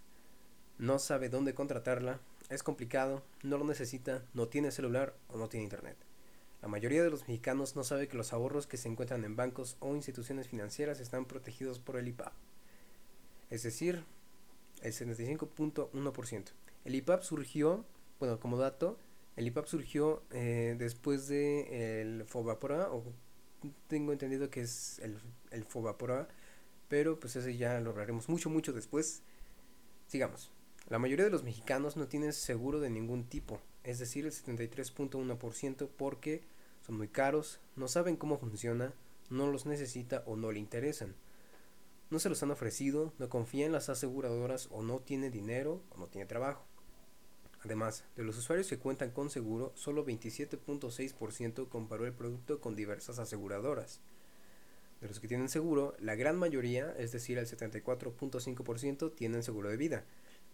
No 0.77 0.99
sabe 0.99 1.27
dónde 1.29 1.53
contratarla 1.53 2.21
es 2.49 2.63
complicado, 2.63 3.23
no 3.43 3.57
lo 3.57 3.65
necesita, 3.65 4.23
no 4.33 4.47
tiene 4.47 4.71
celular 4.71 5.15
o 5.29 5.37
no 5.37 5.49
tiene 5.49 5.63
internet. 5.63 5.97
La 6.61 6.67
mayoría 6.67 7.03
de 7.03 7.09
los 7.09 7.21
mexicanos 7.21 7.75
no 7.75 7.83
sabe 7.83 8.07
que 8.07 8.17
los 8.17 8.33
ahorros 8.33 8.67
que 8.67 8.77
se 8.77 8.89
encuentran 8.89 9.23
en 9.23 9.35
bancos 9.35 9.77
o 9.79 9.95
instituciones 9.95 10.47
financieras 10.47 10.99
están 10.99 11.25
protegidos 11.25 11.79
por 11.79 11.95
el 11.95 12.07
IPAP, 12.07 12.33
es 13.49 13.63
decir, 13.63 14.03
el 14.81 14.93
75.1%. 14.93 16.43
El 16.85 16.95
IPAP 16.95 17.23
surgió, 17.23 17.85
bueno, 18.19 18.39
como 18.39 18.57
dato, 18.57 18.97
el 19.35 19.47
IPAP 19.47 19.67
surgió 19.67 20.23
eh, 20.31 20.75
después 20.77 21.27
de 21.27 22.01
el 22.01 22.25
Fobapora, 22.25 22.91
o 22.91 23.03
tengo 23.87 24.11
entendido 24.11 24.49
que 24.49 24.61
es 24.61 24.99
el, 24.99 25.17
el 25.51 25.63
Fobapora, 25.63 26.27
pero 26.89 27.19
pues 27.19 27.35
ese 27.35 27.55
ya 27.55 27.79
lo 27.79 27.91
hablaremos 27.91 28.27
mucho, 28.27 28.49
mucho 28.49 28.73
después. 28.73 29.21
Sigamos. 30.07 30.51
La 30.89 30.97
mayoría 30.97 31.25
de 31.25 31.31
los 31.31 31.43
mexicanos 31.43 31.97
no 31.97 32.07
tienen 32.07 32.33
seguro 32.33 32.79
de 32.79 32.89
ningún 32.89 33.23
tipo, 33.23 33.61
es 33.83 33.99
decir, 33.99 34.25
el 34.25 34.31
73.1% 34.31 35.87
porque 35.95 36.41
son 36.85 36.97
muy 36.97 37.07
caros, 37.07 37.59
no 37.75 37.87
saben 37.87 38.15
cómo 38.15 38.39
funciona, 38.39 38.91
no 39.29 39.51
los 39.51 39.67
necesita 39.67 40.23
o 40.25 40.35
no 40.35 40.51
le 40.51 40.57
interesan. 40.57 41.13
No 42.09 42.17
se 42.17 42.29
los 42.29 42.41
han 42.41 42.49
ofrecido, 42.49 43.13
no 43.19 43.29
confía 43.29 43.67
en 43.67 43.71
las 43.71 43.89
aseguradoras 43.89 44.67
o 44.71 44.81
no 44.81 44.97
tiene 44.97 45.29
dinero 45.29 45.83
o 45.91 45.99
no 45.99 46.07
tiene 46.07 46.25
trabajo. 46.25 46.65
Además, 47.63 48.03
de 48.15 48.23
los 48.23 48.39
usuarios 48.39 48.67
que 48.67 48.79
cuentan 48.79 49.11
con 49.11 49.29
seguro, 49.29 49.71
solo 49.75 50.03
27.6% 50.03 51.69
comparó 51.69 52.07
el 52.07 52.13
producto 52.13 52.59
con 52.59 52.75
diversas 52.75 53.19
aseguradoras. 53.19 53.99
De 55.01 55.07
los 55.07 55.19
que 55.19 55.27
tienen 55.27 55.49
seguro, 55.49 55.95
la 55.99 56.15
gran 56.15 56.35
mayoría, 56.37 56.95
es 56.97 57.11
decir, 57.11 57.37
el 57.37 57.45
74.5%, 57.45 59.13
tienen 59.13 59.43
seguro 59.43 59.69
de 59.69 59.77
vida, 59.77 60.03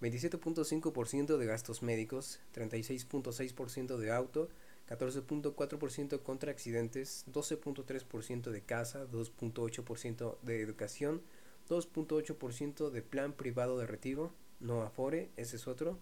27.5% 0.05 1.38
de 1.38 1.45
gastos 1.45 1.81
médicos, 1.81 2.39
36.6% 2.53 3.97
de 3.97 4.12
auto, 4.12 4.50
14.4% 4.88 6.21
contra 6.21 6.51
accidentes, 6.51 7.25
12.3% 7.31 8.51
de 8.51 8.62
casa, 8.62 9.07
2.8% 9.07 10.38
de 10.43 10.62
educación, 10.62 11.24
2.8% 11.69 12.91
de 12.91 13.01
plan 13.01 13.33
privado 13.33 13.79
de 13.79 13.88
retiro, 13.88 14.31
no 14.59 14.83
Afore, 14.83 15.31
ese 15.38 15.55
es 15.55 15.67
otro, 15.67 15.97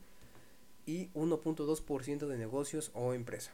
y 0.85 1.07
1.2% 1.13 2.27
de 2.27 2.37
negocios 2.37 2.91
o 2.93 3.13
empresa. 3.13 3.53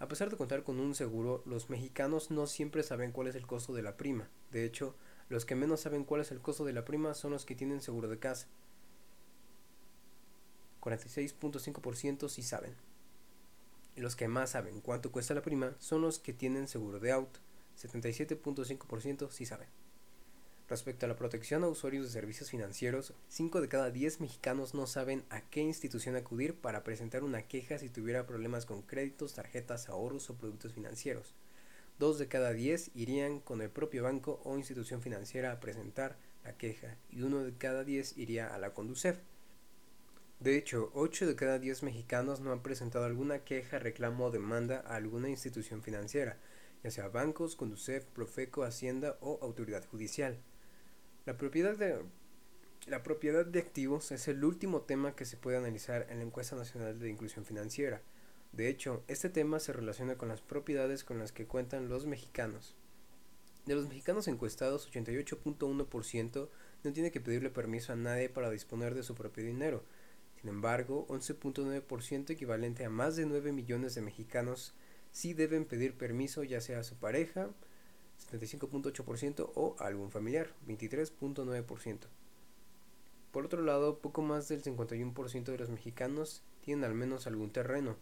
A 0.00 0.08
pesar 0.08 0.30
de 0.30 0.36
contar 0.36 0.64
con 0.64 0.80
un 0.80 0.96
seguro, 0.96 1.42
los 1.46 1.70
mexicanos 1.70 2.32
no 2.32 2.48
siempre 2.48 2.82
saben 2.82 3.12
cuál 3.12 3.28
es 3.28 3.36
el 3.36 3.46
costo 3.46 3.72
de 3.72 3.82
la 3.82 3.96
prima. 3.96 4.30
De 4.50 4.64
hecho, 4.64 4.96
los 5.28 5.44
que 5.44 5.54
menos 5.54 5.80
saben 5.80 6.04
cuál 6.04 6.22
es 6.22 6.32
el 6.32 6.40
costo 6.40 6.64
de 6.64 6.72
la 6.72 6.84
prima 6.84 7.14
son 7.14 7.30
los 7.30 7.44
que 7.44 7.54
tienen 7.54 7.80
seguro 7.80 8.08
de 8.08 8.18
casa. 8.18 8.48
46.5% 10.80 12.28
sí 12.28 12.42
saben. 12.42 12.74
Los 13.96 14.16
que 14.16 14.28
más 14.28 14.50
saben 14.50 14.80
cuánto 14.80 15.12
cuesta 15.12 15.34
la 15.34 15.42
prima 15.42 15.74
son 15.78 16.02
los 16.02 16.18
que 16.18 16.32
tienen 16.32 16.68
seguro 16.68 17.00
de 17.00 17.12
auto. 17.12 17.40
77.5% 17.78 19.30
sí 19.30 19.46
saben. 19.46 19.68
Respecto 20.70 21.04
a 21.04 21.08
la 21.08 21.16
protección 21.16 21.64
a 21.64 21.68
usuarios 21.68 22.04
de 22.04 22.12
servicios 22.12 22.48
financieros, 22.48 23.12
5 23.28 23.60
de 23.60 23.68
cada 23.68 23.90
10 23.90 24.20
mexicanos 24.20 24.72
no 24.72 24.86
saben 24.86 25.24
a 25.28 25.40
qué 25.40 25.62
institución 25.62 26.14
acudir 26.14 26.54
para 26.54 26.84
presentar 26.84 27.24
una 27.24 27.42
queja 27.42 27.76
si 27.78 27.88
tuviera 27.88 28.24
problemas 28.24 28.66
con 28.66 28.82
créditos, 28.82 29.34
tarjetas, 29.34 29.88
ahorros 29.88 30.30
o 30.30 30.34
productos 30.34 30.72
financieros. 30.72 31.34
2 31.98 32.18
de 32.20 32.28
cada 32.28 32.52
10 32.52 32.92
irían 32.94 33.40
con 33.40 33.60
el 33.62 33.68
propio 33.68 34.04
banco 34.04 34.40
o 34.44 34.56
institución 34.56 35.02
financiera 35.02 35.50
a 35.50 35.58
presentar 35.58 36.16
la 36.44 36.56
queja 36.56 36.96
y 37.10 37.22
1 37.22 37.42
de 37.42 37.54
cada 37.54 37.82
10 37.82 38.16
iría 38.16 38.54
a 38.54 38.58
la 38.58 38.72
Conducef. 38.72 39.18
De 40.40 40.56
hecho, 40.56 40.90
8 40.94 41.26
de 41.26 41.36
cada 41.36 41.58
10 41.58 41.82
mexicanos 41.82 42.40
no 42.40 42.50
han 42.50 42.62
presentado 42.62 43.04
alguna 43.04 43.44
queja, 43.44 43.78
reclamo 43.78 44.24
o 44.24 44.30
demanda 44.30 44.82
a 44.86 44.96
alguna 44.96 45.28
institución 45.28 45.82
financiera, 45.82 46.38
ya 46.82 46.90
sea 46.90 47.08
bancos, 47.08 47.56
Conducef, 47.56 48.06
Profeco, 48.06 48.64
Hacienda 48.64 49.18
o 49.20 49.38
autoridad 49.42 49.84
judicial. 49.84 50.38
La 51.26 51.36
propiedad 51.36 51.76
de 51.76 52.00
la 52.86 53.02
propiedad 53.02 53.44
de 53.44 53.58
activos 53.58 54.10
es 54.12 54.26
el 54.28 54.42
último 54.42 54.80
tema 54.80 55.14
que 55.14 55.26
se 55.26 55.36
puede 55.36 55.58
analizar 55.58 56.06
en 56.08 56.16
la 56.16 56.24
encuesta 56.24 56.56
nacional 56.56 56.98
de 56.98 57.10
inclusión 57.10 57.44
financiera. 57.44 58.00
De 58.52 58.68
hecho, 58.68 59.04
este 59.08 59.28
tema 59.28 59.60
se 59.60 59.74
relaciona 59.74 60.16
con 60.16 60.28
las 60.28 60.40
propiedades 60.40 61.04
con 61.04 61.18
las 61.18 61.32
que 61.32 61.46
cuentan 61.46 61.90
los 61.90 62.06
mexicanos. 62.06 62.74
De 63.66 63.74
los 63.74 63.86
mexicanos 63.86 64.26
encuestados, 64.26 64.90
88.1% 64.90 66.48
no 66.82 66.92
tiene 66.94 67.10
que 67.10 67.20
pedirle 67.20 67.50
permiso 67.50 67.92
a 67.92 67.96
nadie 67.96 68.30
para 68.30 68.48
disponer 68.48 68.94
de 68.94 69.02
su 69.02 69.14
propio 69.14 69.44
dinero, 69.44 69.84
sin 70.40 70.48
embargo, 70.48 71.06
11.9% 71.08 72.30
equivalente 72.30 72.84
a 72.86 72.90
más 72.90 73.16
de 73.16 73.26
9 73.26 73.52
millones 73.52 73.94
de 73.94 74.00
mexicanos 74.00 74.72
sí 75.12 75.34
deben 75.34 75.66
pedir 75.66 75.98
permiso 75.98 76.44
ya 76.44 76.62
sea 76.62 76.80
a 76.80 76.84
su 76.84 76.96
pareja, 76.96 77.50
75.8% 78.32 79.52
o 79.54 79.76
a 79.78 79.86
algún 79.86 80.10
familiar, 80.10 80.54
23.9%. 80.66 81.98
Por 83.32 83.44
otro 83.44 83.62
lado, 83.62 83.98
poco 83.98 84.22
más 84.22 84.48
del 84.48 84.62
51% 84.62 85.44
de 85.44 85.58
los 85.58 85.68
mexicanos 85.68 86.42
tienen 86.62 86.84
al 86.84 86.94
menos 86.94 87.26
algún 87.26 87.50
terreno, 87.50 87.96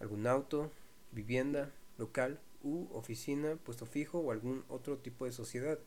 algún 0.00 0.26
auto, 0.26 0.72
vivienda, 1.12 1.72
local 1.98 2.40
u 2.64 2.88
oficina, 2.92 3.56
puesto 3.64 3.86
fijo 3.86 4.18
o 4.18 4.32
algún 4.32 4.64
otro 4.68 4.98
tipo 4.98 5.24
de 5.24 5.32
sociedad. 5.32 5.78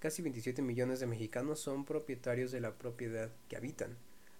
Casi 0.00 0.22
27 0.22 0.60
millones 0.60 0.98
de 0.98 1.06
mexicanos 1.06 1.60
son 1.60 1.84
propietarios 1.84 2.50
de 2.50 2.60
la 2.60 2.76
propiedad 2.78 3.30
que 3.48 3.56
habitan. 3.56 3.96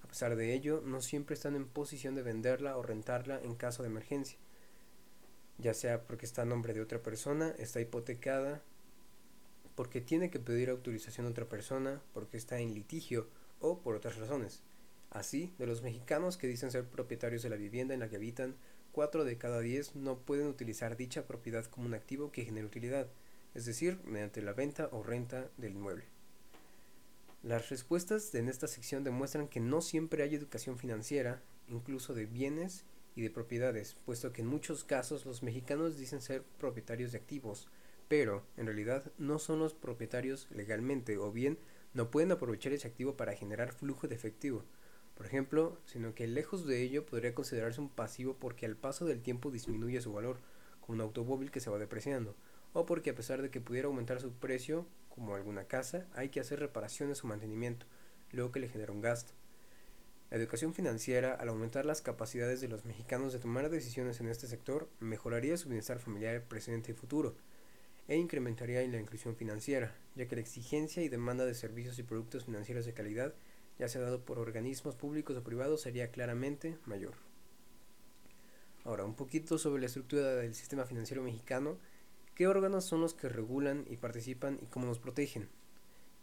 A 0.08 0.10
pesar 0.10 0.36
de 0.36 0.54
ello, 0.54 0.82
no 0.86 1.02
siempre 1.02 1.34
están 1.34 1.54
en 1.54 1.68
posición 1.68 2.14
de 2.14 2.22
venderla 2.22 2.78
o 2.78 2.82
rentarla 2.82 3.42
en 3.42 3.54
caso 3.54 3.82
de 3.82 3.90
emergencia, 3.90 4.38
ya 5.58 5.74
sea 5.74 6.06
porque 6.06 6.24
está 6.24 6.42
a 6.42 6.46
nombre 6.46 6.72
de 6.72 6.80
otra 6.80 7.02
persona, 7.02 7.54
está 7.58 7.82
hipotecada, 7.82 8.62
porque 9.74 10.00
tiene 10.00 10.30
que 10.30 10.38
pedir 10.40 10.70
autorización 10.70 11.26
a 11.26 11.28
otra 11.28 11.46
persona, 11.46 12.00
porque 12.14 12.38
está 12.38 12.58
en 12.58 12.72
litigio 12.72 13.28
o 13.60 13.80
por 13.80 13.96
otras 13.96 14.16
razones. 14.16 14.62
Así, 15.10 15.52
de 15.58 15.66
los 15.66 15.82
mexicanos 15.82 16.38
que 16.38 16.46
dicen 16.46 16.70
ser 16.70 16.88
propietarios 16.88 17.42
de 17.42 17.50
la 17.50 17.56
vivienda 17.56 17.92
en 17.92 18.00
la 18.00 18.08
que 18.08 18.16
habitan, 18.16 18.56
4 18.92 19.24
de 19.26 19.36
cada 19.36 19.60
10 19.60 19.94
no 19.94 20.20
pueden 20.20 20.46
utilizar 20.46 20.96
dicha 20.96 21.26
propiedad 21.26 21.66
como 21.66 21.84
un 21.84 21.92
activo 21.92 22.32
que 22.32 22.46
genere 22.46 22.66
utilidad, 22.66 23.08
es 23.54 23.66
decir, 23.66 24.00
mediante 24.06 24.40
la 24.40 24.54
venta 24.54 24.88
o 24.90 25.02
renta 25.02 25.50
del 25.58 25.72
inmueble. 25.72 26.17
Las 27.42 27.68
respuestas 27.70 28.34
en 28.34 28.48
esta 28.48 28.66
sección 28.66 29.04
demuestran 29.04 29.46
que 29.46 29.60
no 29.60 29.80
siempre 29.80 30.24
hay 30.24 30.34
educación 30.34 30.76
financiera, 30.76 31.40
incluso 31.68 32.12
de 32.12 32.26
bienes 32.26 32.84
y 33.14 33.22
de 33.22 33.30
propiedades, 33.30 33.96
puesto 34.04 34.32
que 34.32 34.42
en 34.42 34.48
muchos 34.48 34.82
casos 34.82 35.24
los 35.24 35.44
mexicanos 35.44 35.96
dicen 35.96 36.20
ser 36.20 36.42
propietarios 36.58 37.12
de 37.12 37.18
activos, 37.18 37.68
pero 38.08 38.44
en 38.56 38.66
realidad 38.66 39.12
no 39.18 39.38
son 39.38 39.60
los 39.60 39.72
propietarios 39.72 40.48
legalmente 40.50 41.16
o 41.16 41.30
bien 41.30 41.58
no 41.94 42.10
pueden 42.10 42.32
aprovechar 42.32 42.72
ese 42.72 42.88
activo 42.88 43.16
para 43.16 43.34
generar 43.34 43.72
flujo 43.72 44.08
de 44.08 44.16
efectivo, 44.16 44.64
por 45.14 45.26
ejemplo, 45.26 45.80
sino 45.84 46.16
que 46.16 46.26
lejos 46.26 46.66
de 46.66 46.82
ello 46.82 47.06
podría 47.06 47.36
considerarse 47.36 47.80
un 47.80 47.88
pasivo 47.88 48.36
porque 48.38 48.66
al 48.66 48.76
paso 48.76 49.04
del 49.04 49.22
tiempo 49.22 49.52
disminuye 49.52 50.00
su 50.00 50.12
valor, 50.12 50.38
como 50.80 50.96
un 50.96 51.00
automóvil 51.02 51.52
que 51.52 51.60
se 51.60 51.70
va 51.70 51.78
depreciando, 51.78 52.34
o 52.72 52.86
porque 52.86 53.10
a 53.10 53.14
pesar 53.14 53.42
de 53.42 53.50
que 53.50 53.60
pudiera 53.60 53.88
aumentar 53.88 54.20
su 54.20 54.32
precio, 54.32 54.86
como 55.08 55.34
alguna 55.34 55.64
casa, 55.64 56.06
hay 56.14 56.28
que 56.28 56.40
hacer 56.40 56.60
reparaciones 56.60 57.24
o 57.24 57.26
mantenimiento, 57.26 57.86
luego 58.32 58.52
que 58.52 58.60
le 58.60 58.68
genera 58.68 58.92
un 58.92 59.00
gasto. 59.00 59.32
La 60.30 60.36
educación 60.36 60.74
financiera, 60.74 61.34
al 61.34 61.48
aumentar 61.48 61.86
las 61.86 62.02
capacidades 62.02 62.60
de 62.60 62.68
los 62.68 62.84
mexicanos 62.84 63.32
de 63.32 63.38
tomar 63.38 63.70
decisiones 63.70 64.20
en 64.20 64.28
este 64.28 64.46
sector, 64.46 64.88
mejoraría 65.00 65.56
su 65.56 65.68
bienestar 65.68 65.98
familiar 65.98 66.42
presente 66.42 66.92
y 66.92 66.94
futuro, 66.94 67.34
e 68.08 68.16
incrementaría 68.16 68.86
la 68.86 69.00
inclusión 69.00 69.36
financiera, 69.36 69.94
ya 70.16 70.28
que 70.28 70.36
la 70.36 70.42
exigencia 70.42 71.02
y 71.02 71.08
demanda 71.08 71.46
de 71.46 71.54
servicios 71.54 71.98
y 71.98 72.02
productos 72.02 72.44
financieros 72.44 72.84
de 72.84 72.94
calidad, 72.94 73.34
ya 73.78 73.88
sea 73.88 74.02
dado 74.02 74.24
por 74.24 74.38
organismos 74.38 74.96
públicos 74.96 75.36
o 75.36 75.42
privados, 75.42 75.82
sería 75.82 76.10
claramente 76.10 76.76
mayor. 76.84 77.14
Ahora, 78.84 79.04
un 79.04 79.14
poquito 79.14 79.58
sobre 79.58 79.80
la 79.80 79.86
estructura 79.86 80.34
del 80.36 80.54
sistema 80.54 80.84
financiero 80.84 81.22
mexicano 81.22 81.78
¿Qué 82.38 82.46
órganos 82.46 82.84
son 82.84 83.00
los 83.00 83.14
que 83.14 83.28
regulan 83.28 83.84
y 83.90 83.96
participan 83.96 84.60
y 84.62 84.66
cómo 84.66 84.86
nos 84.86 85.00
protegen? 85.00 85.48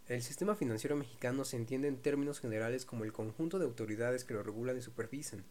El 0.08 0.22
sistema 0.22 0.56
financiero 0.56 0.96
mexicano 0.96 1.44
se 1.44 1.58
entiende 1.58 1.90
en 1.90 2.02
términos 2.02 2.40
generales 2.40 2.86
como 2.86 3.04
el 3.04 3.12
conjunto 3.12 3.60
de 3.60 3.66
autoridades 3.66 4.24
que 4.24 4.34
lo 4.34 4.42
regulan 4.42 4.78
y 4.78 4.82
supervisan. 4.82 5.44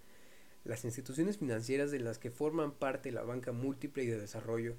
Las 0.64 0.86
instituciones 0.86 1.36
financieras 1.36 1.90
de 1.90 2.00
las 2.00 2.16
que 2.16 2.30
forman 2.30 2.72
parte 2.72 3.12
la 3.12 3.24
banca 3.24 3.52
múltiple 3.52 4.04
y 4.04 4.06
de 4.06 4.18
desarrollo, 4.18 4.74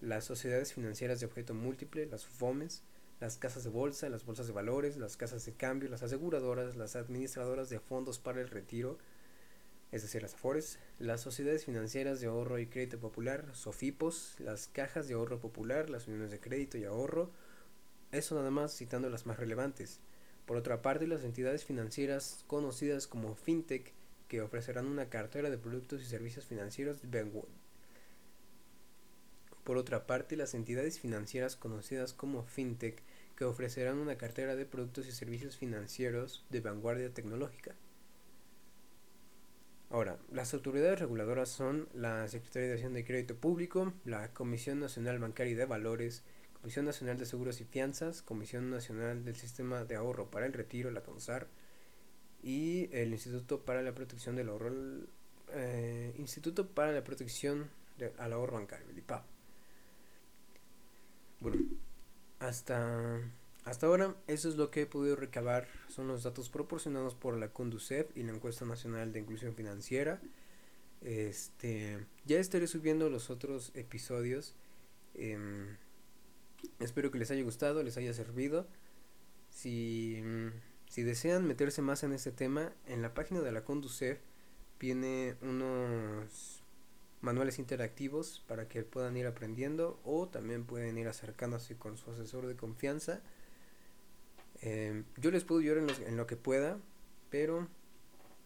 las 0.00 0.24
sociedades 0.24 0.72
financieras 0.72 1.20
de 1.20 1.26
objeto 1.26 1.52
múltiple, 1.52 2.06
las 2.06 2.24
FOMES, 2.24 2.82
las 3.20 3.36
casas 3.36 3.62
de 3.62 3.68
bolsa, 3.68 4.08
las 4.08 4.24
bolsas 4.24 4.46
de 4.46 4.54
valores, 4.54 4.96
las 4.96 5.18
casas 5.18 5.44
de 5.44 5.52
cambio, 5.52 5.90
las 5.90 6.02
aseguradoras, 6.02 6.76
las 6.76 6.96
administradoras 6.96 7.68
de 7.68 7.78
fondos 7.78 8.18
para 8.18 8.40
el 8.40 8.48
retiro, 8.48 8.96
es 9.92 10.02
decir, 10.02 10.22
las 10.22 10.34
AFORES, 10.34 10.78
las 10.98 11.20
sociedades 11.20 11.64
financieras 11.64 12.20
de 12.20 12.26
ahorro 12.26 12.58
y 12.58 12.66
crédito 12.66 12.98
popular, 12.98 13.44
SOFIPOS, 13.52 14.40
las 14.40 14.68
cajas 14.68 15.08
de 15.08 15.14
ahorro 15.14 15.40
popular, 15.40 15.90
las 15.90 16.08
uniones 16.08 16.30
de 16.30 16.40
crédito 16.40 16.76
y 16.76 16.84
ahorro, 16.84 17.30
eso 18.12 18.34
nada 18.34 18.50
más 18.50 18.76
citando 18.76 19.10
las 19.10 19.26
más 19.26 19.38
relevantes. 19.38 20.00
Por 20.46 20.56
otra 20.56 20.82
parte, 20.82 21.06
las 21.06 21.24
entidades 21.24 21.64
financieras 21.64 22.44
conocidas 22.46 23.06
como 23.06 23.34
FinTech, 23.34 23.92
que 24.28 24.40
ofrecerán 24.40 24.86
una 24.86 25.08
cartera 25.08 25.50
de 25.50 25.58
productos 25.58 26.02
y 26.02 26.04
servicios 26.04 26.46
financieros. 26.46 26.98
Por 29.64 29.76
otra 29.76 30.06
parte, 30.06 30.36
las 30.36 30.54
entidades 30.54 31.00
financieras 31.00 31.56
conocidas 31.56 32.12
como 32.12 32.44
FinTech 32.44 33.02
que 33.36 33.44
ofrecerán 33.44 33.98
una 33.98 34.16
cartera 34.16 34.56
de 34.56 34.64
productos 34.64 35.06
y 35.06 35.12
servicios 35.12 35.56
financieros 35.56 36.44
de 36.50 36.60
vanguardia 36.60 37.12
tecnológica. 37.12 37.74
Ahora, 39.88 40.18
las 40.32 40.52
autoridades 40.52 40.98
reguladoras 40.98 41.48
son 41.48 41.88
la 41.94 42.26
Secretaría 42.28 42.68
de 42.68 42.74
Acción 42.74 42.92
de 42.92 43.04
Crédito 43.04 43.36
Público, 43.36 43.92
la 44.04 44.32
Comisión 44.32 44.80
Nacional 44.80 45.20
Bancaria 45.20 45.52
y 45.52 45.56
de 45.56 45.64
Valores, 45.64 46.24
Comisión 46.60 46.86
Nacional 46.86 47.18
de 47.18 47.26
Seguros 47.26 47.60
y 47.60 47.64
Fianzas, 47.64 48.22
Comisión 48.22 48.68
Nacional 48.70 49.24
del 49.24 49.36
Sistema 49.36 49.84
de 49.84 49.94
Ahorro 49.94 50.28
para 50.28 50.46
el 50.46 50.52
Retiro, 50.52 50.90
la 50.90 51.02
CONSAR, 51.02 51.46
y 52.42 52.88
el 52.92 53.12
Instituto 53.12 53.64
para 53.64 53.82
la 53.82 53.94
Protección 53.94 54.34
del 54.34 54.48
Ahorro, 54.48 54.72
eh, 55.52 56.14
Instituto 56.18 56.68
para 56.68 56.90
la 56.90 57.04
Protección 57.04 57.70
al 58.18 58.32
Ahorro 58.32 58.54
Bancario, 58.56 58.88
el 58.90 58.98
IPAP. 58.98 59.24
Bueno, 61.38 61.62
hasta, 62.40 63.20
hasta 63.66 63.86
ahora 63.86 64.14
eso 64.28 64.48
es 64.48 64.54
lo 64.56 64.70
que 64.70 64.82
he 64.82 64.86
podido 64.86 65.16
recabar, 65.16 65.66
son 65.88 66.06
los 66.06 66.22
datos 66.22 66.48
proporcionados 66.48 67.16
por 67.16 67.36
la 67.36 67.48
Conducef 67.48 68.16
y 68.16 68.22
la 68.22 68.32
Encuesta 68.32 68.64
Nacional 68.64 69.12
de 69.12 69.18
Inclusión 69.18 69.54
Financiera. 69.54 70.20
Este, 71.02 71.98
ya 72.24 72.38
estaré 72.38 72.68
subiendo 72.68 73.10
los 73.10 73.28
otros 73.28 73.72
episodios. 73.74 74.54
Em, 75.14 75.76
espero 76.78 77.10
que 77.10 77.18
les 77.18 77.32
haya 77.32 77.42
gustado, 77.42 77.82
les 77.82 77.96
haya 77.96 78.14
servido. 78.14 78.68
Si, 79.50 80.22
si 80.88 81.02
desean 81.02 81.44
meterse 81.44 81.82
más 81.82 82.04
en 82.04 82.12
este 82.12 82.30
tema, 82.30 82.72
en 82.86 83.02
la 83.02 83.14
página 83.14 83.40
de 83.40 83.50
la 83.50 83.64
Conducef 83.64 84.20
viene 84.78 85.34
unos 85.42 86.62
manuales 87.20 87.58
interactivos 87.58 88.44
para 88.46 88.68
que 88.68 88.84
puedan 88.84 89.16
ir 89.16 89.26
aprendiendo 89.26 89.98
o 90.04 90.28
también 90.28 90.64
pueden 90.64 90.98
ir 90.98 91.08
acercándose 91.08 91.76
con 91.76 91.96
su 91.96 92.12
asesor 92.12 92.46
de 92.46 92.54
confianza. 92.54 93.22
Em, 94.62 95.04
yo 95.16 95.30
les 95.30 95.44
puedo 95.44 95.60
ayudar 95.60 95.78
en, 96.06 96.16
lo 96.16 96.26
que 96.26 96.36
pueda, 96.36 96.78
pero 97.30 97.68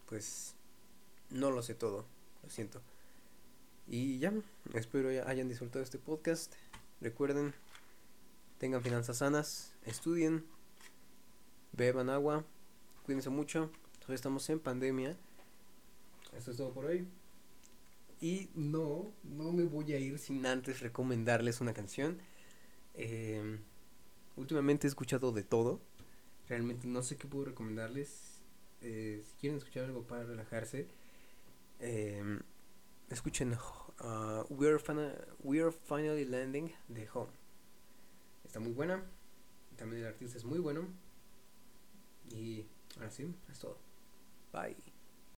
pues 0.07 0.55
no 1.31 1.51
lo 1.51 1.63
sé 1.63 1.75
todo, 1.75 2.07
lo 2.43 2.51
siento. 2.51 2.81
Y 3.87 4.19
ya, 4.19 4.33
espero 4.75 5.09
hayan 5.27 5.49
disfrutado 5.49 5.83
este 5.83 5.99
podcast. 5.99 6.55
Recuerden, 7.01 7.55
tengan 8.59 8.83
finanzas 8.83 9.19
sanas, 9.19 9.73
estudien, 9.85 10.45
beban 11.73 12.11
agua, 12.11 12.45
cuídense 13.05 13.31
mucho. 13.31 13.71
Todavía 13.99 14.17
estamos 14.17 14.49
en 14.51 14.61
pandemia. 14.61 15.17
Esto 16.37 16.51
es 16.51 16.57
todo 16.57 16.73
por 16.73 16.87
hoy. 16.87 17.07
Y 18.21 18.51
no, 18.55 19.13
no 19.23 19.53
me 19.53 19.65
voy 19.65 19.93
a 19.93 19.99
ir 19.99 20.19
sin 20.19 20.45
antes 20.45 20.81
recomendarles 20.81 21.61
una 21.61 21.73
canción. 21.73 22.19
Em, 22.95 23.61
últimamente 24.37 24.87
he 24.87 24.89
escuchado 24.89 25.33
de 25.33 25.43
todo. 25.43 25.81
Realmente 26.51 26.89
no 26.89 27.01
sé 27.05 27.17
qué 27.17 27.29
puedo 27.29 27.45
recomendarles. 27.45 28.43
Eh, 28.81 29.23
si 29.25 29.37
quieren 29.37 29.59
escuchar 29.59 29.85
algo 29.85 30.03
para 30.03 30.25
relajarse, 30.25 30.89
em, 31.79 32.41
escuchen 33.09 33.53
uh, 33.53 34.45
We're, 34.51 34.81
We're 35.45 35.71
Finally 35.71 36.25
Landing 36.25 36.73
de 36.89 37.09
Home. 37.15 37.31
Está 38.45 38.59
muy 38.59 38.73
buena. 38.73 39.01
También 39.77 40.03
el 40.03 40.09
artista 40.09 40.39
es 40.39 40.45
muy 40.45 40.59
bueno. 40.59 40.89
Y 42.31 42.67
ahora 42.97 43.13
sí, 43.13 43.33
es 43.49 43.61
todo. 43.61 43.79
Bye. 44.53 44.90